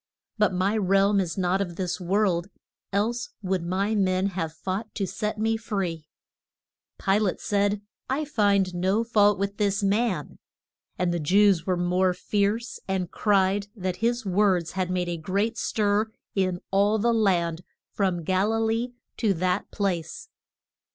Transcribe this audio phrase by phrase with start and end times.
[0.39, 2.47] But my realm is not of this world,
[2.91, 6.07] else would my men have fought to set me free.
[6.97, 10.39] [Illustration: "BE HOLD THE MAN."] Pi late said, I find no fault with this man.
[10.97, 15.55] And the Jews were more fierce, and cried that his words had made a great
[15.59, 17.61] stir in all the land
[17.91, 20.29] from Gal i lee to that place.